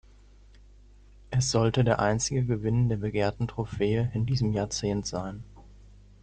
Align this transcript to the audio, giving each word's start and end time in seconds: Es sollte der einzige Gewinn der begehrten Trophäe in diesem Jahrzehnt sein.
Es 1.29 1.51
sollte 1.51 1.83
der 1.83 1.99
einzige 1.99 2.43
Gewinn 2.43 2.89
der 2.89 2.97
begehrten 2.97 3.47
Trophäe 3.47 4.09
in 4.15 4.25
diesem 4.25 4.51
Jahrzehnt 4.51 5.05
sein. 5.05 5.43